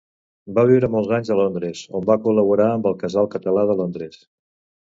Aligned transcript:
Va 0.59 0.63
viure 0.69 0.89
molts 0.95 1.11
anys 1.17 1.29
a 1.35 1.37
Londres, 1.39 1.83
on 1.99 2.07
va 2.13 2.17
col·laborar 2.25 2.67
amb 2.73 2.91
el 2.93 2.99
Casal 3.05 3.33
Català 3.37 3.67
de 3.73 3.77
Londres. 3.83 4.19